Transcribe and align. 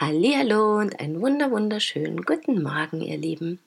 Hallihallo 0.00 0.78
und 0.78 0.98
einen 0.98 1.20
wunder 1.20 1.50
wunderschönen 1.50 2.22
guten 2.22 2.62
Morgen, 2.62 3.02
ihr 3.02 3.18
Lieben. 3.18 3.58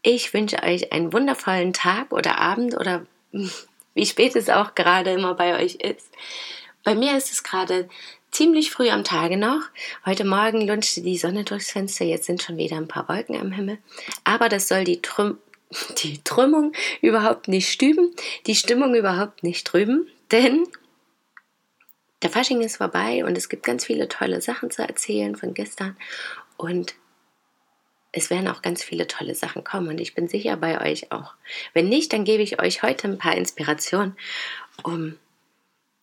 Ich 0.00 0.32
wünsche 0.32 0.62
euch 0.62 0.90
einen 0.90 1.12
wundervollen 1.12 1.74
Tag 1.74 2.12
oder 2.12 2.38
Abend 2.38 2.74
oder 2.74 3.04
wie 3.94 4.06
spät 4.06 4.36
es 4.36 4.48
auch 4.48 4.74
gerade 4.74 5.10
immer 5.10 5.34
bei 5.34 5.62
euch 5.62 5.74
ist. 5.74 6.08
Bei 6.82 6.94
mir 6.94 7.14
ist 7.14 7.30
es 7.30 7.42
gerade 7.42 7.90
ziemlich 8.30 8.70
früh 8.70 8.88
am 8.88 9.04
Tage 9.04 9.36
noch. 9.36 9.60
Heute 10.06 10.24
Morgen 10.24 10.66
lunchte 10.66 11.02
die 11.02 11.18
Sonne 11.18 11.44
durchs 11.44 11.72
Fenster, 11.72 12.06
jetzt 12.06 12.24
sind 12.24 12.42
schon 12.42 12.56
wieder 12.56 12.78
ein 12.78 12.88
paar 12.88 13.06
Wolken 13.06 13.38
am 13.38 13.52
Himmel. 13.52 13.76
Aber 14.24 14.48
das 14.48 14.66
soll 14.66 14.84
die, 14.84 15.02
Trüm 15.02 15.36
die 16.02 16.24
Trümmung 16.24 16.72
überhaupt 17.02 17.48
nicht 17.48 17.68
stüben, 17.68 18.14
die 18.46 18.54
Stimmung 18.54 18.94
überhaupt 18.94 19.42
nicht 19.42 19.66
trüben, 19.66 20.08
denn 20.32 20.66
der 22.22 22.30
Fasching 22.30 22.60
ist 22.60 22.76
vorbei 22.76 23.24
und 23.24 23.38
es 23.38 23.48
gibt 23.48 23.64
ganz 23.64 23.84
viele 23.84 24.08
tolle 24.08 24.40
Sachen 24.40 24.70
zu 24.70 24.82
erzählen 24.82 25.36
von 25.36 25.54
gestern 25.54 25.96
und 26.56 26.94
es 28.10 28.30
werden 28.30 28.48
auch 28.48 28.62
ganz 28.62 28.82
viele 28.82 29.06
tolle 29.06 29.34
Sachen 29.34 29.64
kommen 29.64 29.88
und 29.88 30.00
ich 30.00 30.14
bin 30.14 30.28
sicher 30.28 30.56
bei 30.56 30.80
euch 30.80 31.12
auch. 31.12 31.34
Wenn 31.74 31.88
nicht, 31.88 32.12
dann 32.12 32.24
gebe 32.24 32.42
ich 32.42 32.60
euch 32.60 32.82
heute 32.82 33.06
ein 33.06 33.18
paar 33.18 33.36
Inspirationen, 33.36 34.16
um 34.82 35.16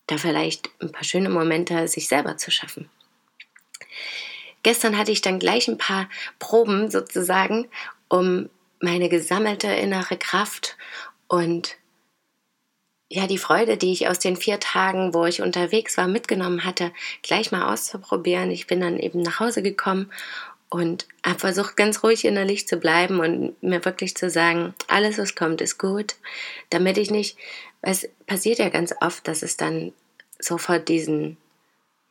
da 0.07 0.17
vielleicht 0.17 0.69
ein 0.81 0.91
paar 0.91 1.03
schöne 1.03 1.29
Momente 1.29 1.87
sich 1.87 2.07
selber 2.07 2.37
zu 2.37 2.51
schaffen. 2.51 2.89
Gestern 4.63 4.97
hatte 4.97 5.11
ich 5.11 5.21
dann 5.21 5.39
gleich 5.39 5.67
ein 5.67 5.77
paar 5.77 6.09
Proben 6.39 6.89
sozusagen, 6.89 7.67
um 8.07 8.49
meine 8.79 9.09
gesammelte 9.09 9.67
innere 9.67 10.17
Kraft 10.17 10.77
und 11.27 11.77
ja, 13.09 13.27
die 13.27 13.37
Freude, 13.37 13.77
die 13.77 13.91
ich 13.91 14.07
aus 14.07 14.19
den 14.19 14.35
vier 14.35 14.59
Tagen, 14.59 15.13
wo 15.13 15.25
ich 15.25 15.41
unterwegs 15.41 15.97
war, 15.97 16.07
mitgenommen 16.07 16.63
hatte, 16.63 16.91
gleich 17.21 17.51
mal 17.51 17.71
auszuprobieren. 17.71 18.49
Ich 18.49 18.67
bin 18.67 18.81
dann 18.81 18.97
eben 18.97 19.21
nach 19.21 19.39
Hause 19.39 19.61
gekommen 19.61 20.11
und 20.69 21.07
habe 21.25 21.39
versucht, 21.39 21.77
ganz 21.77 22.03
ruhig 22.03 22.25
innerlich 22.25 22.67
zu 22.67 22.77
bleiben 22.77 23.19
und 23.19 23.61
mir 23.61 23.85
wirklich 23.85 24.15
zu 24.15 24.29
sagen, 24.29 24.73
alles, 24.87 25.17
was 25.17 25.35
kommt, 25.35 25.61
ist 25.61 25.77
gut, 25.77 26.15
damit 26.69 26.97
ich 26.97 27.11
nicht, 27.11 27.37
es 27.81 28.09
passiert 28.25 28.57
ja 28.57 28.69
ganz 28.69 28.93
oft, 28.99 29.27
dass 29.27 29.43
es 29.43 29.57
dann 29.57 29.93
sofort 30.39 30.89
diesen, 30.89 31.37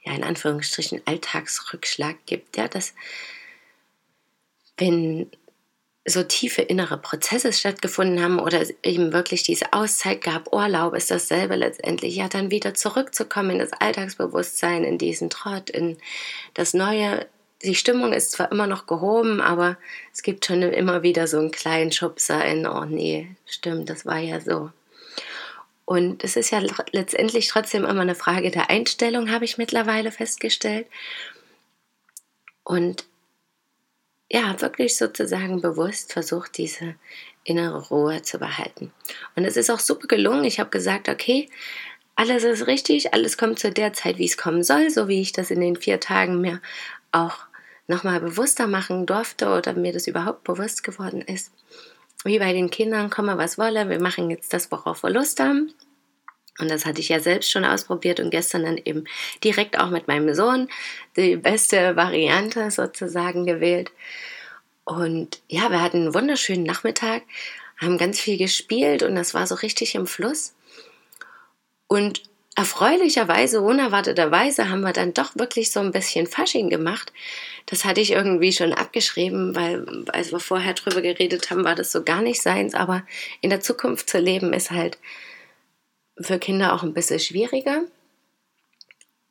ja, 0.04 0.14
in 0.14 0.22
Anführungsstrichen, 0.22 1.02
Alltagsrückschlag 1.04 2.16
gibt, 2.26 2.56
ja, 2.56 2.68
dass 2.68 2.94
wenn 4.76 5.30
so 6.06 6.22
tiefe 6.22 6.62
innere 6.62 6.98
Prozesse 6.98 7.52
stattgefunden 7.52 8.22
haben 8.22 8.38
oder 8.38 8.62
eben 8.82 9.12
wirklich 9.12 9.42
diese 9.42 9.72
Auszeit 9.72 10.20
gab, 10.20 10.52
Urlaub 10.52 10.94
ist 10.94 11.10
dasselbe 11.10 11.56
letztendlich, 11.56 12.16
ja, 12.16 12.28
dann 12.28 12.50
wieder 12.50 12.74
zurückzukommen 12.74 13.50
in 13.50 13.58
das 13.58 13.72
Alltagsbewusstsein, 13.72 14.84
in 14.84 14.98
diesen 14.98 15.30
Trott, 15.30 15.70
in 15.70 15.96
das 16.52 16.74
Neue. 16.74 17.26
Die 17.62 17.74
Stimmung 17.74 18.12
ist 18.12 18.32
zwar 18.32 18.52
immer 18.52 18.66
noch 18.66 18.86
gehoben, 18.86 19.40
aber 19.40 19.78
es 20.12 20.22
gibt 20.22 20.44
schon 20.44 20.62
immer 20.62 21.02
wieder 21.02 21.26
so 21.26 21.38
einen 21.38 21.50
kleinen 21.50 21.92
Schubser 21.92 22.44
in, 22.44 22.66
oh 22.66 22.84
nee, 22.84 23.34
stimmt, 23.46 23.88
das 23.88 24.04
war 24.04 24.18
ja 24.18 24.40
so. 24.40 24.70
Und 25.86 26.24
es 26.24 26.36
ist 26.36 26.50
ja 26.50 26.62
letztendlich 26.92 27.48
trotzdem 27.48 27.84
immer 27.84 28.02
eine 28.02 28.14
Frage 28.14 28.50
der 28.50 28.68
Einstellung, 28.68 29.30
habe 29.30 29.46
ich 29.46 29.58
mittlerweile 29.58 30.10
festgestellt. 30.10 30.86
Und 32.62 33.04
ja, 34.34 34.60
wirklich 34.60 34.96
sozusagen 34.96 35.60
bewusst 35.60 36.12
versucht, 36.12 36.58
diese 36.58 36.96
innere 37.44 37.86
Ruhe 37.86 38.22
zu 38.22 38.40
behalten. 38.40 38.92
Und 39.36 39.44
es 39.44 39.56
ist 39.56 39.70
auch 39.70 39.78
super 39.78 40.08
gelungen. 40.08 40.42
Ich 40.42 40.58
habe 40.58 40.70
gesagt, 40.70 41.08
okay, 41.08 41.48
alles 42.16 42.42
ist 42.42 42.66
richtig, 42.66 43.14
alles 43.14 43.38
kommt 43.38 43.60
zu 43.60 43.70
der 43.70 43.92
Zeit, 43.92 44.18
wie 44.18 44.24
es 44.24 44.36
kommen 44.36 44.64
soll, 44.64 44.90
so 44.90 45.06
wie 45.06 45.20
ich 45.20 45.30
das 45.30 45.52
in 45.52 45.60
den 45.60 45.76
vier 45.76 46.00
Tagen 46.00 46.40
mir 46.40 46.60
auch 47.12 47.46
nochmal 47.86 48.18
bewusster 48.18 48.66
machen 48.66 49.06
durfte 49.06 49.50
oder 49.50 49.72
mir 49.74 49.92
das 49.92 50.08
überhaupt 50.08 50.42
bewusst 50.42 50.82
geworden 50.82 51.22
ist. 51.22 51.52
Wie 52.24 52.40
bei 52.40 52.52
den 52.52 52.70
Kindern, 52.70 53.10
komme 53.10 53.38
was 53.38 53.56
wolle, 53.56 53.88
wir 53.88 54.00
machen 54.00 54.30
jetzt 54.30 54.52
das, 54.52 54.68
worauf 54.72 55.04
wir 55.04 55.10
Lust 55.10 55.38
haben. 55.38 55.72
Und 56.58 56.70
das 56.70 56.86
hatte 56.86 57.00
ich 57.00 57.08
ja 57.08 57.20
selbst 57.20 57.50
schon 57.50 57.64
ausprobiert 57.64 58.20
und 58.20 58.30
gestern 58.30 58.62
dann 58.62 58.78
eben 58.78 59.04
direkt 59.42 59.78
auch 59.78 59.90
mit 59.90 60.06
meinem 60.06 60.34
Sohn 60.34 60.68
die 61.16 61.36
beste 61.36 61.96
Variante 61.96 62.70
sozusagen 62.70 63.44
gewählt. 63.44 63.90
Und 64.84 65.40
ja, 65.48 65.70
wir 65.70 65.82
hatten 65.82 66.02
einen 66.02 66.14
wunderschönen 66.14 66.62
Nachmittag, 66.62 67.22
haben 67.80 67.98
ganz 67.98 68.20
viel 68.20 68.38
gespielt 68.38 69.02
und 69.02 69.16
das 69.16 69.34
war 69.34 69.46
so 69.46 69.56
richtig 69.56 69.94
im 69.94 70.06
Fluss. 70.06 70.54
Und 71.88 72.22
erfreulicherweise, 72.54 73.60
unerwarteterweise 73.60 74.68
haben 74.68 74.82
wir 74.82 74.92
dann 74.92 75.12
doch 75.12 75.34
wirklich 75.36 75.72
so 75.72 75.80
ein 75.80 75.90
bisschen 75.90 76.26
Fasching 76.26 76.70
gemacht. 76.70 77.12
Das 77.66 77.84
hatte 77.84 78.00
ich 78.00 78.12
irgendwie 78.12 78.52
schon 78.52 78.72
abgeschrieben, 78.72 79.56
weil 79.56 80.04
als 80.12 80.30
wir 80.30 80.38
vorher 80.38 80.74
drüber 80.74 81.02
geredet 81.02 81.50
haben, 81.50 81.64
war 81.64 81.74
das 81.74 81.90
so 81.90 82.04
gar 82.04 82.22
nicht 82.22 82.42
seins. 82.42 82.74
Aber 82.74 83.02
in 83.40 83.50
der 83.50 83.60
Zukunft 83.60 84.08
zu 84.08 84.18
leben 84.18 84.52
ist 84.52 84.70
halt 84.70 84.98
für 86.18 86.38
Kinder 86.38 86.74
auch 86.74 86.82
ein 86.82 86.94
bisschen 86.94 87.20
schwieriger. 87.20 87.82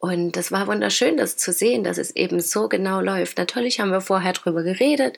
Und 0.04 0.34
das 0.34 0.52
war 0.52 0.68
wunderschön, 0.68 1.16
das 1.16 1.38
zu 1.38 1.54
sehen, 1.54 1.86
dass 1.86 1.98
es 1.98 2.14
eben 2.14 2.42
so 2.42 2.68
genau 2.68 3.00
läuft. 3.00 3.38
Natürlich 3.38 3.80
haben 3.80 3.92
wir 3.92 4.02
vorher 4.02 4.34
drüber 4.34 4.62
geredet, 4.62 5.18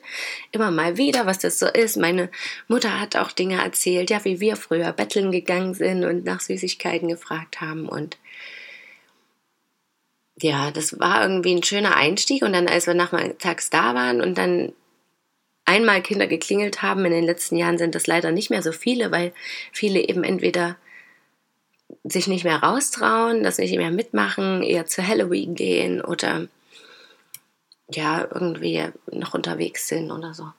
immer 0.52 0.70
mal 0.70 0.96
wieder, 0.96 1.26
was 1.26 1.40
das 1.40 1.58
so 1.58 1.66
ist. 1.66 1.96
Meine 1.96 2.30
Mutter 2.68 3.00
hat 3.00 3.16
auch 3.16 3.32
Dinge 3.32 3.60
erzählt, 3.60 4.10
ja, 4.10 4.24
wie 4.24 4.38
wir 4.38 4.54
früher 4.54 4.92
betteln 4.92 5.32
gegangen 5.32 5.74
sind 5.74 6.04
und 6.04 6.24
nach 6.24 6.38
Süßigkeiten 6.38 7.08
gefragt 7.08 7.60
haben. 7.60 7.88
Und 7.88 8.16
ja, 10.40 10.70
das 10.70 11.00
war 11.00 11.20
irgendwie 11.20 11.56
ein 11.56 11.64
schöner 11.64 11.96
Einstieg. 11.96 12.42
Und 12.42 12.52
dann, 12.52 12.68
als 12.68 12.86
wir 12.86 12.94
nachmittags 12.94 13.70
da 13.70 13.92
waren 13.96 14.20
und 14.20 14.38
dann 14.38 14.72
einmal 15.64 16.00
Kinder 16.00 16.28
geklingelt 16.28 16.82
haben, 16.82 17.04
in 17.04 17.10
den 17.10 17.24
letzten 17.24 17.56
Jahren 17.56 17.76
sind 17.76 17.96
das 17.96 18.06
leider 18.06 18.30
nicht 18.30 18.50
mehr 18.50 18.62
so 18.62 18.70
viele, 18.70 19.10
weil 19.10 19.32
viele 19.72 19.98
eben 19.98 20.22
entweder 20.22 20.76
sich 22.04 22.26
nicht 22.26 22.44
mehr 22.44 22.62
raustrauen, 22.62 23.42
das 23.42 23.58
nicht 23.58 23.76
mehr 23.76 23.90
mitmachen, 23.90 24.62
eher 24.62 24.86
zu 24.86 25.06
Halloween 25.06 25.54
gehen 25.54 26.00
oder 26.00 26.48
ja, 27.88 28.26
irgendwie 28.32 28.84
noch 29.10 29.34
unterwegs 29.34 29.88
sind 29.88 30.10
oder 30.10 30.34
so. 30.34 30.50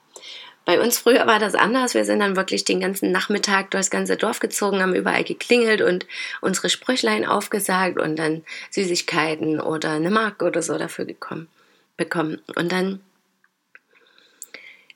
Bei 0.68 0.82
uns 0.82 0.98
früher 0.98 1.26
war 1.28 1.40
das 1.40 1.56
anders. 1.56 1.94
Wir 1.94 2.04
sind 2.04 2.20
dann 2.20 2.36
wirklich 2.36 2.66
den 2.66 2.82
ganzen 2.82 3.14
Nachmittag 3.14 3.72
durchs 3.72 3.90
ganze 3.90 4.18
Dorf 4.18 4.42
gezogen, 4.42 4.82
haben 4.82 4.96
überall 4.96 5.24
geklingelt 5.24 5.82
und 5.82 6.06
unsere 6.42 6.70
Sprüchlein 6.70 7.26
aufgesagt 7.26 7.98
und 7.98 8.18
dann 8.18 8.44
Süßigkeiten 8.72 9.62
oder 9.62 9.92
eine 9.92 10.10
Mark 10.10 10.44
oder 10.44 10.62
so 10.62 10.78
dafür 10.78 11.06
gekommen, 11.06 11.48
bekommen. 11.96 12.42
Und 12.58 12.74
dann, 12.74 13.00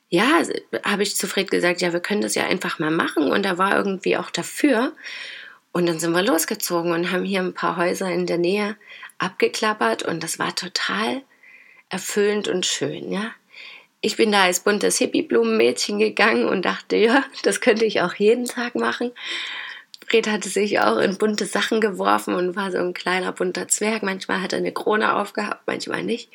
ja, 0.09 0.41
habe 0.83 1.03
ich 1.03 1.15
zu 1.15 1.25
Fred 1.25 1.49
gesagt, 1.49 1.81
ja, 1.81 1.93
wir 1.93 2.01
können 2.01 2.21
das 2.21 2.35
ja 2.35 2.43
einfach 2.43 2.79
mal 2.79 2.91
machen. 2.91 3.31
Und 3.31 3.45
er 3.45 3.57
war 3.57 3.77
irgendwie 3.77 4.17
auch 4.17 4.29
dafür. 4.29 4.91
Und 5.71 5.85
dann 5.87 5.99
sind 5.99 6.11
wir 6.11 6.21
losgezogen 6.21 6.91
und 6.91 7.11
haben 7.11 7.23
hier 7.23 7.39
ein 7.39 7.53
paar 7.53 7.77
Häuser 7.77 8.11
in 8.11 8.25
der 8.25 8.37
Nähe 8.37 8.75
abgeklappert 9.17 10.03
und 10.03 10.21
das 10.23 10.39
war 10.39 10.55
total 10.55 11.21
erfüllend 11.89 12.47
und 12.47 12.65
schön, 12.65 13.11
ja. 13.11 13.31
Ich 14.03 14.17
bin 14.17 14.31
da 14.31 14.43
als 14.43 14.61
buntes 14.61 14.97
Hippie-Blumenmädchen 14.97 15.99
gegangen 15.99 16.47
und 16.47 16.65
dachte, 16.65 16.95
ja, 16.97 17.23
das 17.43 17.61
könnte 17.61 17.85
ich 17.85 18.01
auch 18.01 18.15
jeden 18.15 18.45
Tag 18.45 18.75
machen. 18.75 19.11
Fred 20.07 20.27
hatte 20.27 20.49
sich 20.49 20.79
auch 20.79 20.97
in 20.97 21.17
bunte 21.17 21.45
Sachen 21.45 21.79
geworfen 21.79 22.33
und 22.33 22.55
war 22.55 22.71
so 22.71 22.79
ein 22.79 22.93
kleiner 22.93 23.31
bunter 23.31 23.67
Zwerg. 23.67 24.03
Manchmal 24.03 24.41
hat 24.41 24.53
er 24.53 24.59
eine 24.59 24.73
Krone 24.73 25.15
aufgehabt, 25.15 25.61
manchmal 25.67 26.03
nicht. 26.03 26.29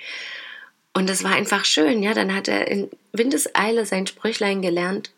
Und 0.94 1.11
das 1.11 1.25
war 1.25 1.32
einfach 1.32 1.64
schön, 1.64 2.02
ja. 2.02 2.14
Dann 2.14 2.34
hat 2.34 2.49
er 2.49 2.69
in 2.69 2.88
Windeseile 3.12 3.84
sein 3.84 4.06
Sprüchlein 4.06 4.62
gelernt 4.62 5.11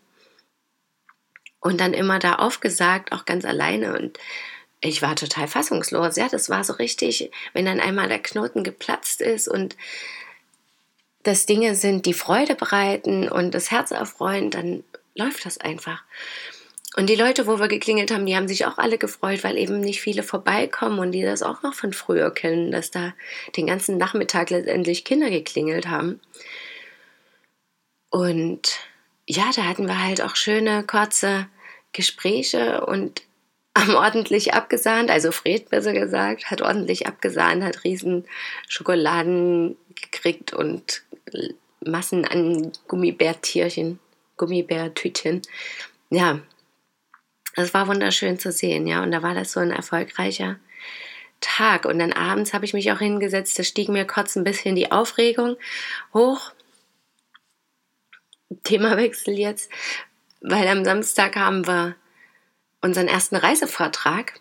und 1.60 1.80
dann 1.80 1.94
immer 1.94 2.18
da 2.18 2.36
aufgesagt, 2.36 3.12
auch 3.12 3.24
ganz 3.24 3.44
alleine. 3.44 3.98
Und 3.98 4.18
ich 4.80 5.02
war 5.02 5.16
total 5.16 5.48
fassungslos. 5.48 6.16
Ja, 6.16 6.28
das 6.28 6.50
war 6.50 6.64
so 6.64 6.74
richtig, 6.74 7.30
wenn 7.52 7.64
dann 7.64 7.80
einmal 7.80 8.08
der 8.08 8.20
Knoten 8.20 8.64
geplatzt 8.64 9.20
ist 9.20 9.48
und 9.48 9.76
das 11.24 11.46
Dinge 11.46 11.74
sind, 11.74 12.06
die 12.06 12.14
Freude 12.14 12.54
bereiten 12.54 13.28
und 13.28 13.52
das 13.52 13.70
Herz 13.70 13.90
erfreuen, 13.90 14.50
dann 14.50 14.84
läuft 15.14 15.44
das 15.44 15.58
einfach. 15.58 16.02
Und 16.96 17.10
die 17.10 17.16
Leute, 17.16 17.46
wo 17.46 17.58
wir 17.58 17.68
geklingelt 17.68 18.10
haben, 18.10 18.24
die 18.24 18.34
haben 18.34 18.48
sich 18.48 18.66
auch 18.66 18.78
alle 18.78 18.98
gefreut, 18.98 19.44
weil 19.44 19.58
eben 19.58 19.80
nicht 19.80 20.00
viele 20.00 20.22
vorbeikommen 20.22 20.98
und 20.98 21.12
die 21.12 21.22
das 21.22 21.42
auch 21.42 21.62
noch 21.62 21.74
von 21.74 21.92
früher 21.92 22.32
kennen, 22.32 22.72
dass 22.72 22.90
da 22.90 23.12
den 23.56 23.66
ganzen 23.66 23.98
Nachmittag 23.98 24.50
letztendlich 24.50 25.04
Kinder 25.04 25.28
geklingelt 25.28 25.88
haben. 25.88 26.20
Und 28.10 28.80
ja, 29.28 29.50
da 29.54 29.64
hatten 29.64 29.86
wir 29.86 30.02
halt 30.02 30.22
auch 30.22 30.36
schöne, 30.36 30.84
kurze 30.84 31.48
Gespräche 31.92 32.84
und 32.86 33.22
haben 33.76 33.94
ordentlich 33.94 34.54
abgesahnt, 34.54 35.10
also 35.10 35.30
Fred 35.30 35.68
besser 35.68 35.92
gesagt, 35.92 36.50
hat 36.50 36.62
ordentlich 36.62 37.06
abgesahnt, 37.06 37.62
hat 37.62 37.84
riesen 37.84 38.24
Schokoladen 38.68 39.76
gekriegt 39.94 40.52
und 40.54 41.02
Massen 41.84 42.24
an 42.24 42.72
Gummibärtierchen, 42.88 43.98
Gummibärtütchen. 44.38 45.42
Ja, 46.08 46.40
das 47.54 47.74
war 47.74 47.86
wunderschön 47.86 48.38
zu 48.38 48.50
sehen, 48.50 48.86
ja, 48.86 49.02
und 49.02 49.12
da 49.12 49.22
war 49.22 49.34
das 49.34 49.52
so 49.52 49.60
ein 49.60 49.70
erfolgreicher 49.70 50.58
Tag. 51.40 51.84
Und 51.84 51.98
dann 51.98 52.14
abends 52.14 52.54
habe 52.54 52.64
ich 52.64 52.72
mich 52.72 52.90
auch 52.92 52.98
hingesetzt, 52.98 53.58
da 53.58 53.62
stieg 53.62 53.90
mir 53.90 54.06
kurz 54.06 54.36
ein 54.36 54.44
bisschen 54.44 54.74
die 54.74 54.90
Aufregung 54.90 55.56
hoch. 56.14 56.52
Themawechsel 58.64 59.38
jetzt, 59.38 59.70
weil 60.40 60.66
am 60.68 60.84
Samstag 60.84 61.36
haben 61.36 61.66
wir 61.66 61.96
unseren 62.80 63.08
ersten 63.08 63.36
Reisevortrag. 63.36 64.40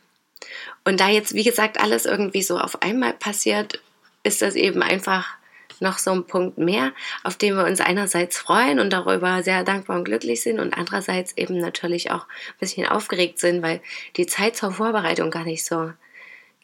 Und 0.84 1.00
da 1.00 1.10
jetzt, 1.10 1.34
wie 1.34 1.44
gesagt, 1.44 1.80
alles 1.80 2.06
irgendwie 2.06 2.44
so 2.44 2.58
auf 2.60 2.82
einmal 2.82 3.14
passiert, 3.14 3.82
ist 4.24 4.42
das 4.42 4.56
eben 4.56 4.82
einfach 4.82 5.38
noch 5.80 5.98
so 5.98 6.12
ein 6.12 6.26
Punkt 6.26 6.58
mehr, 6.58 6.92
auf 7.24 7.36
den 7.36 7.56
wir 7.56 7.66
uns 7.66 7.82
einerseits 7.82 8.38
freuen 8.38 8.80
und 8.80 8.92
darüber 8.92 9.44
sehr 9.44 9.64
dankbar 9.64 9.98
und 9.98 10.06
glücklich 10.06 10.42
sind 10.42 10.60
und 10.60 10.76
andererseits 10.76 11.38
eben 11.38 11.60
natürlich 11.60 12.10
auch 12.12 12.24
ein 12.24 12.60
bisschen 12.60 12.88
aufgeregt 12.88 13.40
sind, 13.40 13.62
weil 13.62 13.82
die 14.16 14.26
Zeit 14.26 14.56
zur 14.56 14.72
Vorbereitung 14.72 15.30
gar 15.30 15.44
nicht 15.44 15.66
so 15.66 15.92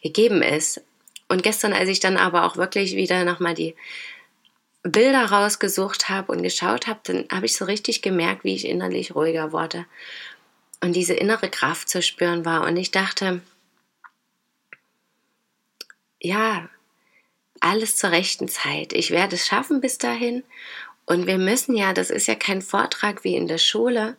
gegeben 0.02 0.42
ist. 0.42 0.82
Und 1.28 1.44
gestern, 1.44 1.74
als 1.74 1.90
ich 1.90 2.00
dann 2.00 2.18
aber 2.18 2.46
auch 2.46 2.58
wirklich 2.58 2.96
wieder 2.96 3.24
nochmal 3.24 3.54
die 3.54 3.76
Bilder 4.84 5.26
rausgesucht 5.26 6.10
habe 6.10 6.32
und 6.32 6.44
geschaut 6.44 6.88
habe, 6.88 7.00
dann 7.04 7.26
habe 7.32 7.46
ich 7.46 7.56
so 7.56 7.66
richtig 7.66 8.02
gemerkt, 8.02 8.44
wie 8.44 8.56
ich 8.56 8.68
innerlich 8.68 9.16
ruhiger 9.16 9.52
wurde 9.52 9.86
und 10.82 10.94
diese 10.94 11.14
innere 11.14 11.50
Kraft 11.50 11.88
zu 11.88 12.02
spüren 12.02 12.44
war. 12.44 12.68
Und 12.68 12.76
ich 12.76 12.92
dachte, 12.92 13.42
ja, 16.20 16.70
alles 17.62 17.96
zur 17.96 18.12
rechten 18.12 18.50
Zeit. 18.50 18.92
Ich 18.92 19.12
werde 19.12 19.38
es 19.38 19.48
schaffen 19.48 19.80
bis 19.80 19.98
dahin. 19.98 20.44
Und 21.06 21.28
wir 21.28 21.38
müssen 21.38 21.76
ja, 21.76 21.94
das 21.94 22.10
ist 22.10 22.28
ja 22.28 22.36
kein 22.36 22.62
Vortrag 22.62 23.24
wie 23.24 23.36
in 23.36 23.48
der 23.48 23.58
Schule, 23.58 24.18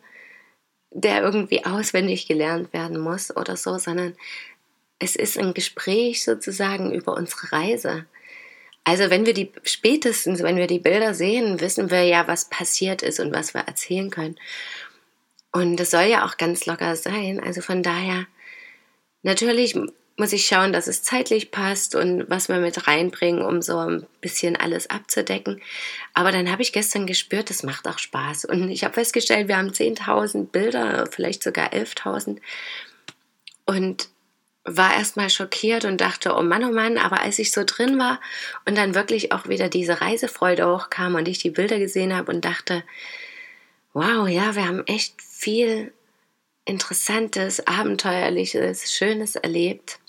der 0.89 1.21
irgendwie 1.21 1.65
auswendig 1.65 2.27
gelernt 2.27 2.73
werden 2.73 2.99
muss 2.99 3.35
oder 3.35 3.57
so, 3.57 3.77
sondern 3.77 4.15
es 4.97 5.15
ist 5.15 5.37
ein 5.37 5.53
Gespräch 5.53 6.23
sozusagen 6.23 6.91
über 6.91 7.13
unsere 7.13 7.51
Reise. 7.51 8.05
Also 8.85 9.09
wenn 9.09 9.25
wir 9.25 9.33
die 9.33 9.51
spätestens, 9.63 10.43
wenn 10.43 10.57
wir 10.57 10.67
die 10.67 10.79
Bilder 10.79 11.13
sehen, 11.13 11.59
wissen 11.59 11.89
wir 11.89 12.03
ja, 12.03 12.27
was 12.27 12.49
passiert 12.49 13.01
ist 13.01 13.19
und 13.19 13.33
was 13.33 13.53
wir 13.53 13.61
erzählen 13.61 14.11
können. 14.11 14.39
Und 15.51 15.79
es 15.79 15.91
soll 15.91 16.03
ja 16.03 16.25
auch 16.25 16.37
ganz 16.37 16.65
locker 16.67 16.95
sein. 16.95 17.41
Also 17.43 17.61
von 17.61 17.81
daher, 17.81 18.27
natürlich 19.23 19.75
muss 20.17 20.33
ich 20.33 20.45
schauen, 20.45 20.71
dass 20.71 20.87
es 20.87 21.01
zeitlich 21.01 21.49
passt 21.51 21.95
und 21.95 22.29
was 22.29 22.47
wir 22.47 22.57
mit 22.57 22.87
reinbringen, 22.87 23.41
um 23.41 23.61
so 23.61 23.77
ein 23.79 24.05
bisschen 24.21 24.55
alles 24.55 24.89
abzudecken. 24.89 25.61
Aber 26.13 26.31
dann 26.31 26.51
habe 26.51 26.61
ich 26.61 26.71
gestern 26.71 27.07
gespürt, 27.07 27.49
das 27.49 27.63
macht 27.63 27.87
auch 27.87 27.99
Spaß. 27.99 28.45
Und 28.45 28.69
ich 28.69 28.83
habe 28.83 28.93
festgestellt, 28.93 29.47
wir 29.47 29.57
haben 29.57 29.71
10.000 29.71 30.51
Bilder, 30.51 31.07
vielleicht 31.11 31.41
sogar 31.41 31.73
11.000. 31.73 32.37
Und 33.65 34.09
war 34.65 34.95
erstmal 34.95 35.29
schockiert 35.29 35.85
und 35.85 36.01
dachte, 36.01 36.35
oh 36.35 36.41
Mann, 36.41 36.63
oh 36.63 36.71
Mann, 36.71 36.97
aber 36.97 37.21
als 37.21 37.37
ich 37.37 37.51
so 37.51 37.63
drin 37.63 37.99
war 37.99 38.19
und 38.65 38.75
dann 38.75 38.95
wirklich 38.95 39.31
auch 39.31 39.47
wieder 39.47 39.69
diese 39.69 40.01
Reisefreude 40.01 40.67
hochkam 40.67 41.15
und 41.15 41.27
ich 41.27 41.37
die 41.37 41.51
Bilder 41.51 41.77
gesehen 41.77 42.15
habe 42.15 42.31
und 42.31 42.43
dachte, 42.43 42.83
wow, 43.93 44.27
ja, 44.27 44.55
wir 44.55 44.67
haben 44.67 44.85
echt 44.87 45.21
viel 45.21 45.93
Interessantes, 46.65 47.65
Abenteuerliches, 47.67 48.91
Schönes 48.91 49.35
erlebt. 49.35 49.99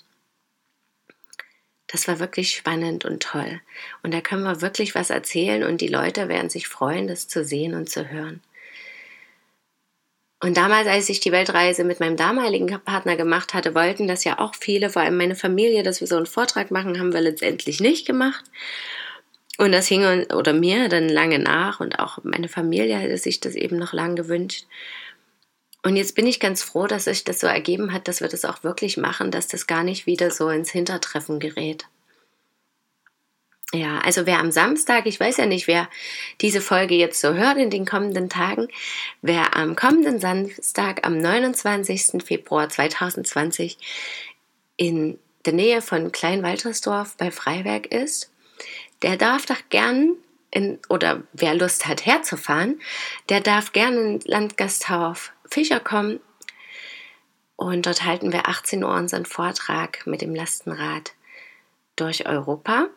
Das 1.85 2.07
war 2.07 2.19
wirklich 2.19 2.55
spannend 2.55 3.05
und 3.05 3.21
toll. 3.21 3.61
Und 4.01 4.11
da 4.13 4.21
können 4.21 4.43
wir 4.43 4.61
wirklich 4.61 4.95
was 4.95 5.11
erzählen 5.11 5.63
und 5.63 5.81
die 5.81 5.87
Leute 5.87 6.27
werden 6.29 6.49
sich 6.49 6.67
freuen, 6.67 7.07
das 7.07 7.27
zu 7.27 7.45
sehen 7.45 7.75
und 7.75 7.89
zu 7.89 8.09
hören. 8.09 8.41
Und 10.39 10.57
damals, 10.57 10.87
als 10.87 11.09
ich 11.09 11.19
die 11.19 11.31
Weltreise 11.31 11.83
mit 11.83 11.99
meinem 11.99 12.15
damaligen 12.15 12.67
Partner 12.83 13.15
gemacht 13.15 13.55
hatte, 13.55 13.73
wollten 13.73 14.07
das 14.07 14.23
ja 14.23 14.37
auch 14.37 14.53
viele, 14.53 14.91
vor 14.91 15.01
allem 15.01 15.17
meine 15.17 15.35
Familie, 15.35 15.81
dass 15.81 15.99
wir 15.99 16.07
so 16.07 16.15
einen 16.15 16.27
Vortrag 16.27 16.69
machen, 16.69 16.99
haben 16.99 17.13
wir 17.13 17.21
letztendlich 17.21 17.79
nicht 17.79 18.05
gemacht. 18.05 18.45
Und 19.57 19.71
das 19.71 19.87
hing 19.87 20.03
oder 20.31 20.53
mir 20.53 20.89
dann 20.89 21.09
lange 21.09 21.39
nach 21.39 21.79
und 21.79 21.97
auch 21.99 22.19
meine 22.23 22.47
Familie 22.47 22.97
hätte 22.97 23.17
sich 23.17 23.39
das 23.39 23.55
eben 23.55 23.77
noch 23.77 23.93
lange 23.93 24.13
gewünscht. 24.13 24.65
Und 25.81 25.95
jetzt 25.95 26.13
bin 26.13 26.27
ich 26.27 26.39
ganz 26.39 26.61
froh, 26.61 26.85
dass 26.85 27.05
sich 27.05 27.23
das 27.23 27.39
so 27.39 27.47
ergeben 27.47 27.91
hat, 27.91 28.07
dass 28.07 28.21
wir 28.21 28.27
das 28.27 28.45
auch 28.45 28.63
wirklich 28.63 28.97
machen, 28.97 29.31
dass 29.31 29.47
das 29.47 29.65
gar 29.65 29.83
nicht 29.83 30.05
wieder 30.05 30.29
so 30.29 30.49
ins 30.49 30.69
Hintertreffen 30.69 31.39
gerät. 31.39 31.85
Ja, 33.73 33.99
also 33.99 34.25
wer 34.25 34.39
am 34.39 34.51
Samstag, 34.51 35.07
ich 35.07 35.19
weiß 35.19 35.37
ja 35.37 35.45
nicht, 35.45 35.67
wer 35.67 35.89
diese 36.39 36.61
Folge 36.61 36.95
jetzt 36.95 37.19
so 37.19 37.33
hört 37.33 37.57
in 37.57 37.69
den 37.69 37.85
kommenden 37.85 38.29
Tagen, 38.29 38.69
wer 39.21 39.57
am 39.57 39.75
kommenden 39.75 40.19
Samstag, 40.19 41.05
am 41.05 41.17
29. 41.17 42.23
Februar 42.23 42.69
2020 42.69 43.77
in 44.77 45.19
der 45.45 45.53
Nähe 45.53 45.81
von 45.81 46.13
Kleinwaltersdorf 46.13 47.17
bei 47.17 47.29
Freiberg 47.29 47.87
ist, 47.87 48.31
der 49.01 49.17
darf 49.17 49.45
doch 49.45 49.61
gern 49.69 50.15
in, 50.49 50.79
oder 50.87 51.23
wer 51.33 51.53
Lust 51.53 51.87
hat 51.87 52.05
herzufahren, 52.05 52.79
der 53.27 53.41
darf 53.41 53.73
gern 53.73 53.97
in 53.97 54.19
Landgasthaus 54.23 55.31
Fischer 55.49 55.81
kommen. 55.81 56.21
Und 57.57 57.85
dort 57.85 58.05
halten 58.05 58.31
wir 58.31 58.47
18 58.47 58.83
Uhr 58.83 58.93
unseren 58.93 59.25
Vortrag 59.25 60.05
mit 60.05 60.21
dem 60.21 60.33
Lastenrad 60.35 61.13
durch 61.95 62.27
Europa. 62.27 62.87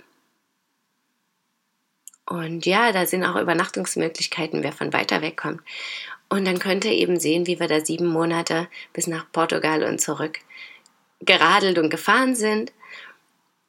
Und 2.31 2.65
ja, 2.65 2.93
da 2.93 3.07
sind 3.07 3.25
auch 3.25 3.35
Übernachtungsmöglichkeiten, 3.35 4.63
wer 4.63 4.73
von 4.73 4.93
weiter 4.93 5.21
weg 5.21 5.37
kommt. 5.37 5.63
Und 6.29 6.47
dann 6.47 6.61
könnt 6.61 6.85
ihr 6.85 6.93
eben 6.93 7.19
sehen, 7.19 7.49
wie 7.49 7.59
wir 7.59 7.67
da 7.67 7.85
sieben 7.85 8.07
Monate 8.07 8.69
bis 8.93 9.09
nach 9.09 9.27
Portugal 9.33 9.83
und 9.83 10.01
zurück 10.01 10.39
geradelt 11.19 11.77
und 11.77 11.91
gefahren 11.91 12.37
sind 12.37 12.73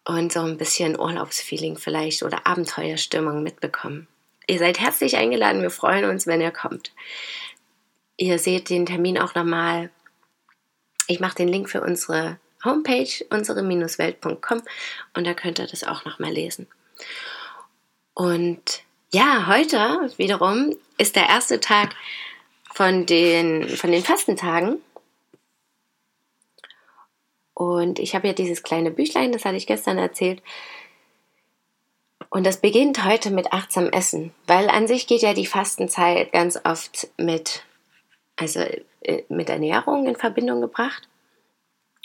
und 0.05 0.31
so 0.31 0.41
ein 0.41 0.59
bisschen 0.59 0.97
Urlaubsfeeling 0.97 1.75
vielleicht 1.75 2.21
oder 2.21 2.45
Abenteuerstimmung 2.45 3.41
mitbekommen. 3.41 4.07
Ihr 4.45 4.59
seid 4.59 4.79
herzlich 4.79 5.17
eingeladen, 5.17 5.63
wir 5.63 5.71
freuen 5.71 6.05
uns, 6.05 6.27
wenn 6.27 6.39
ihr 6.39 6.51
kommt. 6.51 6.93
Ihr 8.15 8.37
seht 8.37 8.69
den 8.69 8.85
Termin 8.85 9.17
auch 9.17 9.33
nochmal. 9.33 9.89
Ich 11.07 11.19
mache 11.19 11.35
den 11.35 11.47
Link 11.47 11.67
für 11.67 11.81
unsere 11.81 12.37
Homepage, 12.63 13.25
unsere-welt.com 13.31 14.61
und 15.15 15.25
da 15.25 15.33
könnt 15.33 15.57
ihr 15.57 15.65
das 15.65 15.83
auch 15.83 16.05
nochmal 16.05 16.31
lesen. 16.31 16.67
Und 18.13 18.83
ja, 19.13 19.47
heute 19.47 20.11
wiederum 20.17 20.75
ist 20.97 21.15
der 21.15 21.27
erste 21.27 21.59
Tag 21.59 21.95
von 22.73 23.05
den, 23.05 23.67
von 23.67 23.91
den 23.91 24.03
Fastentagen. 24.03 24.81
Und 27.53 27.99
ich 27.99 28.15
habe 28.15 28.27
ja 28.27 28.33
dieses 28.33 28.63
kleine 28.63 28.91
Büchlein, 28.91 29.31
das 29.31 29.45
hatte 29.45 29.57
ich 29.57 29.67
gestern 29.67 29.97
erzählt. 29.97 30.41
Und 32.29 32.45
das 32.45 32.61
beginnt 32.61 33.03
heute 33.03 33.29
mit 33.29 33.51
achtsam 33.51 33.89
Essen, 33.89 34.33
weil 34.47 34.69
an 34.69 34.87
sich 34.87 35.05
geht 35.05 35.21
ja 35.21 35.33
die 35.33 35.45
Fastenzeit 35.45 36.31
ganz 36.31 36.57
oft 36.63 37.09
mit, 37.17 37.63
also 38.37 38.61
äh, 39.01 39.23
mit 39.27 39.49
Ernährung 39.49 40.07
in 40.07 40.15
Verbindung 40.15 40.61
gebracht. 40.61 41.09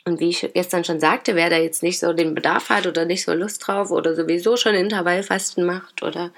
Und 0.06 0.20
wie 0.20 0.28
ich 0.28 0.48
gestern 0.54 0.84
schon 0.84 1.00
sagte, 1.00 1.34
wer 1.34 1.50
da 1.50 1.56
jetzt 1.56 1.82
nicht 1.82 1.98
so 1.98 2.12
den 2.12 2.32
Bedarf 2.34 2.70
hat 2.70 2.86
oder 2.86 3.04
nicht 3.04 3.24
so 3.24 3.34
Lust 3.34 3.66
drauf 3.66 3.90
oder 3.90 4.14
sowieso 4.14 4.56
schon 4.56 4.76
Intervallfasten 4.76 5.66
macht 5.66 6.04
oder 6.04 6.30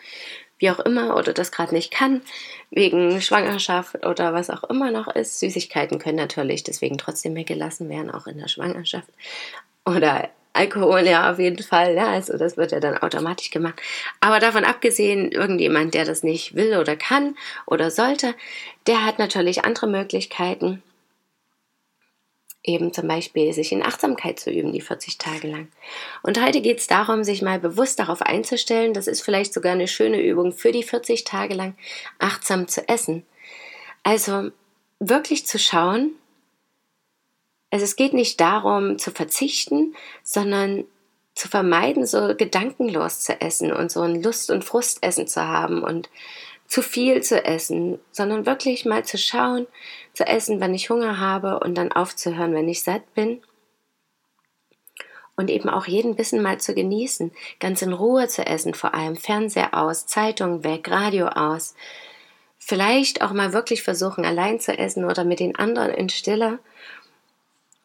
wie 0.58 0.70
auch 0.70 0.78
immer 0.80 1.18
oder 1.18 1.34
das 1.34 1.52
gerade 1.52 1.74
nicht 1.74 1.92
kann, 1.92 2.22
wegen 2.70 3.20
Schwangerschaft 3.20 4.06
oder 4.06 4.32
was 4.32 4.48
auch 4.48 4.64
immer 4.64 4.90
noch 4.90 5.06
ist. 5.14 5.38
Süßigkeiten 5.38 5.98
können 5.98 6.16
natürlich 6.16 6.64
deswegen 6.64 6.96
trotzdem 6.96 7.34
mehr 7.34 7.44
gelassen 7.44 7.90
werden, 7.90 8.10
auch 8.10 8.26
in 8.26 8.38
der 8.38 8.48
Schwangerschaft. 8.48 9.08
Oder 9.84 10.30
Alkohol, 10.54 11.06
ja, 11.06 11.30
auf 11.30 11.38
jeden 11.38 11.62
Fall. 11.62 11.94
Ja, 11.94 12.08
also 12.08 12.38
das 12.38 12.56
wird 12.56 12.72
ja 12.72 12.80
dann 12.80 12.96
automatisch 12.96 13.50
gemacht. 13.50 13.82
Aber 14.20 14.40
davon 14.40 14.64
abgesehen, 14.64 15.30
irgendjemand, 15.30 15.92
der 15.92 16.06
das 16.06 16.22
nicht 16.22 16.54
will 16.54 16.78
oder 16.78 16.96
kann 16.96 17.36
oder 17.66 17.90
sollte, 17.90 18.34
der 18.86 19.04
hat 19.04 19.18
natürlich 19.18 19.66
andere 19.66 19.88
Möglichkeiten 19.88 20.82
eben 22.68 22.92
zum 22.92 23.08
Beispiel 23.08 23.52
sich 23.52 23.72
in 23.72 23.82
Achtsamkeit 23.82 24.38
zu 24.38 24.50
üben, 24.50 24.72
die 24.72 24.80
40 24.80 25.18
Tage 25.18 25.48
lang. 25.48 25.68
Und 26.22 26.40
heute 26.40 26.60
geht 26.60 26.78
es 26.78 26.86
darum, 26.86 27.24
sich 27.24 27.42
mal 27.42 27.58
bewusst 27.58 27.98
darauf 27.98 28.22
einzustellen, 28.22 28.92
das 28.92 29.06
ist 29.06 29.22
vielleicht 29.22 29.54
sogar 29.54 29.72
eine 29.72 29.88
schöne 29.88 30.20
Übung 30.20 30.52
für 30.52 30.70
die 30.70 30.82
40 30.82 31.24
Tage 31.24 31.54
lang 31.54 31.74
achtsam 32.18 32.68
zu 32.68 32.88
essen. 32.88 33.24
Also 34.02 34.50
wirklich 35.00 35.46
zu 35.46 35.58
schauen, 35.58 36.12
Also 37.70 37.84
es 37.84 37.96
geht 37.96 38.14
nicht 38.14 38.40
darum 38.40 38.98
zu 38.98 39.10
verzichten, 39.10 39.94
sondern 40.22 40.84
zu 41.34 41.48
vermeiden, 41.48 42.06
so 42.06 42.34
gedankenlos 42.34 43.20
zu 43.20 43.40
essen 43.40 43.72
und 43.72 43.92
so 43.92 44.00
ein 44.02 44.22
Lust- 44.22 44.50
und 44.50 44.64
Frustessen 44.64 45.28
zu 45.28 45.46
haben 45.46 45.82
und 45.82 46.08
zu 46.68 46.82
viel 46.82 47.22
zu 47.22 47.44
essen, 47.44 47.98
sondern 48.12 48.46
wirklich 48.46 48.84
mal 48.84 49.04
zu 49.04 49.16
schauen, 49.16 49.66
zu 50.12 50.26
essen, 50.26 50.60
wenn 50.60 50.74
ich 50.74 50.90
Hunger 50.90 51.18
habe 51.18 51.60
und 51.60 51.74
dann 51.74 51.90
aufzuhören, 51.90 52.54
wenn 52.54 52.68
ich 52.68 52.82
satt 52.82 53.14
bin. 53.14 53.40
Und 55.34 55.50
eben 55.50 55.70
auch 55.70 55.86
jeden 55.86 56.14
Bissen 56.14 56.42
mal 56.42 56.60
zu 56.60 56.74
genießen, 56.74 57.32
ganz 57.58 57.80
in 57.80 57.92
Ruhe 57.92 58.28
zu 58.28 58.44
essen, 58.44 58.74
vor 58.74 58.94
allem 58.94 59.16
Fernseher 59.16 59.72
aus, 59.72 60.06
Zeitung 60.06 60.62
weg, 60.62 60.90
Radio 60.90 61.28
aus. 61.28 61.74
Vielleicht 62.58 63.22
auch 63.22 63.32
mal 63.32 63.52
wirklich 63.52 63.82
versuchen, 63.82 64.26
allein 64.26 64.60
zu 64.60 64.76
essen 64.76 65.04
oder 65.04 65.24
mit 65.24 65.40
den 65.40 65.56
anderen 65.56 65.92
in 65.92 66.08
Stille 66.08 66.58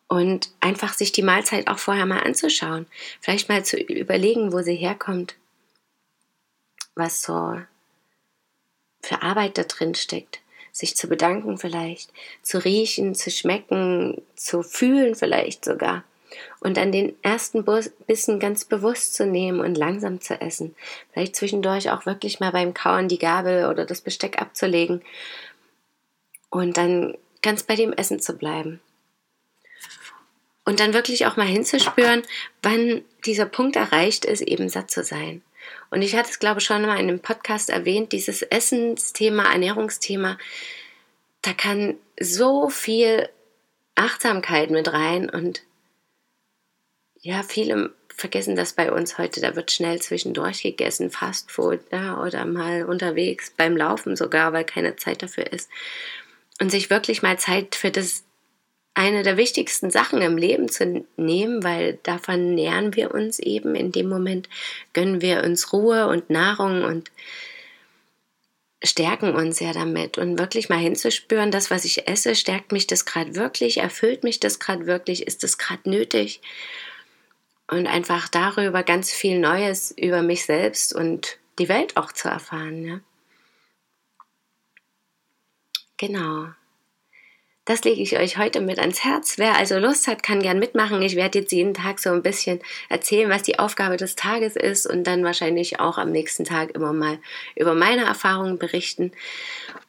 und 0.07 0.49
einfach 0.59 0.93
sich 0.93 1.11
die 1.11 1.21
Mahlzeit 1.21 1.67
auch 1.67 1.79
vorher 1.79 2.05
mal 2.05 2.23
anzuschauen. 2.23 2.87
Vielleicht 3.21 3.47
mal 3.49 3.63
zu 3.63 3.77
überlegen, 3.77 4.51
wo 4.51 4.61
sie 4.61 4.75
herkommt, 4.75 5.35
was 6.95 7.21
so 7.21 7.57
für 9.03 9.21
Arbeit 9.21 9.57
da 9.57 9.63
drin 9.63 9.93
steckt. 9.93 10.39
Sich 10.71 10.95
zu 10.95 11.07
bedanken 11.07 11.59
vielleicht, 11.59 12.11
zu 12.41 12.57
riechen, 12.57 13.13
zu 13.13 13.29
schmecken, 13.29 14.23
zu 14.35 14.63
fühlen 14.63 15.13
vielleicht 15.13 15.63
sogar. 15.65 16.03
Und 16.61 16.79
an 16.79 16.91
den 16.91 17.13
ersten 17.21 17.63
Bissen 18.07 18.39
ganz 18.39 18.65
bewusst 18.65 19.13
zu 19.13 19.27
nehmen 19.27 19.59
und 19.59 19.77
langsam 19.77 20.19
zu 20.19 20.41
essen. 20.41 20.73
Vielleicht 21.11 21.35
zwischendurch 21.35 21.91
auch 21.91 22.07
wirklich 22.07 22.39
mal 22.39 22.51
beim 22.51 22.73
Kauen 22.73 23.07
die 23.07 23.19
Gabel 23.19 23.67
oder 23.67 23.85
das 23.85 24.01
Besteck 24.01 24.41
abzulegen. 24.41 25.03
Und 26.49 26.77
dann 26.77 27.15
ganz 27.43 27.61
bei 27.61 27.75
dem 27.75 27.93
Essen 27.93 28.19
zu 28.19 28.33
bleiben. 28.33 28.81
Und 30.65 30.79
dann 30.79 30.93
wirklich 30.93 31.27
auch 31.27 31.37
mal 31.37 31.45
hinzuspüren, 31.45 32.23
wann 32.63 33.03
dieser 33.25 33.45
Punkt 33.45 33.75
erreicht 33.75 34.25
ist, 34.25 34.41
eben 34.41 34.69
satt 34.69 34.89
zu 34.89 35.03
sein. 35.03 35.43
Und 35.89 36.01
ich 36.01 36.15
hatte 36.15 36.29
es, 36.29 36.39
glaube 36.39 36.59
ich, 36.59 36.65
schon 36.65 36.81
mal 36.81 36.99
in 36.99 37.09
einem 37.09 37.19
Podcast 37.19 37.69
erwähnt, 37.69 38.11
dieses 38.11 38.41
Essensthema, 38.41 39.51
Ernährungsthema, 39.51 40.37
da 41.41 41.53
kann 41.53 41.97
so 42.19 42.69
viel 42.69 43.29
Achtsamkeit 43.95 44.71
mit 44.71 44.91
rein 44.91 45.29
und 45.29 45.61
ja, 47.21 47.43
viele 47.43 47.93
vergessen 48.15 48.55
das 48.55 48.73
bei 48.73 48.91
uns 48.91 49.17
heute, 49.17 49.41
da 49.41 49.55
wird 49.55 49.71
schnell 49.71 50.01
zwischendurch 50.01 50.61
gegessen, 50.61 51.09
Fastfood, 51.09 51.79
ja, 51.91 52.21
oder 52.21 52.45
mal 52.45 52.85
unterwegs, 52.85 53.51
beim 53.55 53.75
Laufen 53.75 54.15
sogar, 54.15 54.53
weil 54.53 54.65
keine 54.65 54.95
Zeit 54.95 55.23
dafür 55.23 55.51
ist. 55.51 55.69
Und 56.61 56.69
sich 56.69 56.89
wirklich 56.89 57.23
mal 57.23 57.39
Zeit 57.39 57.75
für 57.75 57.91
das 57.91 58.23
eine 58.95 59.23
der 59.23 59.37
wichtigsten 59.37 59.89
Sachen 59.89 60.21
im 60.21 60.37
Leben 60.37 60.69
zu 60.69 61.05
nehmen, 61.17 61.63
weil 61.63 61.99
davon 62.03 62.53
nähern 62.53 62.95
wir 62.95 63.13
uns 63.13 63.39
eben. 63.39 63.75
In 63.75 63.91
dem 63.91 64.07
Moment 64.07 64.49
gönnen 64.93 65.21
wir 65.21 65.43
uns 65.43 65.73
Ruhe 65.73 66.07
und 66.07 66.29
Nahrung 66.29 66.83
und 66.83 67.11
stärken 68.83 69.33
uns 69.33 69.59
ja 69.59 69.71
damit 69.73 70.17
und 70.17 70.37
wirklich 70.37 70.69
mal 70.69 70.77
hinzuspüren, 70.77 71.51
das, 71.51 71.71
was 71.71 71.85
ich 71.85 72.07
esse, 72.07 72.35
stärkt 72.35 72.71
mich 72.71 72.85
das 72.85 73.05
gerade 73.05 73.35
wirklich, 73.35 73.77
erfüllt 73.77 74.23
mich 74.23 74.39
das 74.39 74.59
gerade 74.59 74.85
wirklich, 74.85 75.25
ist 75.25 75.43
das 75.43 75.57
gerade 75.57 75.89
nötig 75.89 76.41
und 77.67 77.87
einfach 77.87 78.27
darüber 78.27 78.83
ganz 78.83 79.11
viel 79.11 79.39
Neues 79.39 79.91
über 79.97 80.21
mich 80.21 80.45
selbst 80.45 80.93
und 80.93 81.39
die 81.59 81.69
Welt 81.69 81.95
auch 81.95 82.11
zu 82.11 82.27
erfahren. 82.27 82.85
Ja? 82.85 82.99
Genau. 85.97 86.47
Das 87.65 87.81
lege 87.85 88.01
ich 88.01 88.17
euch 88.19 88.37
heute 88.37 88.59
mit 88.59 88.77
ans 88.77 89.05
Herz. 89.05 89.37
Wer 89.37 89.55
also 89.55 89.77
Lust 89.77 90.07
hat, 90.07 90.21
kann 90.21 90.41
gern 90.41 90.59
mitmachen. 90.59 91.01
Ich 91.01 91.15
werde 91.15 91.39
jetzt 91.39 91.53
jeden 91.53 91.73
Tag 91.73 91.99
so 91.99 92.09
ein 92.09 92.21
bisschen 92.21 92.59
erzählen, 92.89 93.29
was 93.29 93.43
die 93.43 93.57
Aufgabe 93.57 93.95
des 93.95 94.15
Tages 94.15 94.57
ist 94.57 94.85
und 94.85 95.05
dann 95.05 95.23
wahrscheinlich 95.23 95.79
auch 95.79 95.97
am 95.97 96.11
nächsten 96.11 96.43
Tag 96.43 96.71
immer 96.75 96.91
mal 96.91 97.19
über 97.55 97.73
meine 97.73 98.03
Erfahrungen 98.03 98.59
berichten. 98.59 99.13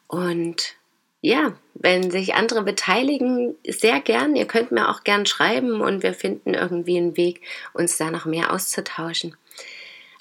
Und 0.06 0.76
ja, 1.20 1.54
wenn 1.74 2.12
sich 2.12 2.34
andere 2.34 2.62
beteiligen, 2.62 3.56
sehr 3.66 4.00
gern. 4.00 4.36
Ihr 4.36 4.46
könnt 4.46 4.70
mir 4.70 4.88
auch 4.88 5.02
gern 5.02 5.26
schreiben 5.26 5.80
und 5.80 6.04
wir 6.04 6.14
finden 6.14 6.54
irgendwie 6.54 6.98
einen 6.98 7.16
Weg, 7.16 7.40
uns 7.72 7.96
da 7.96 8.12
noch 8.12 8.24
mehr 8.24 8.52
auszutauschen. 8.52 9.34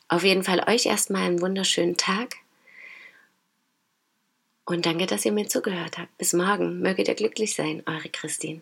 Auf 0.08 0.24
jeden 0.24 0.44
Fall 0.44 0.64
euch 0.68 0.88
erstmal 0.88 1.24
einen 1.24 1.42
wunderschönen 1.42 1.98
Tag. 1.98 2.38
Und 4.66 4.86
danke, 4.86 5.06
dass 5.06 5.26
ihr 5.26 5.32
mir 5.32 5.48
zugehört 5.48 5.98
habt. 5.98 6.18
Bis 6.18 6.34
morgen. 6.34 6.80
Möget 6.80 7.08
ihr 7.08 7.16
glücklich 7.16 7.56
sein, 7.56 7.84
eure 7.86 8.10
Christine. 8.10 8.62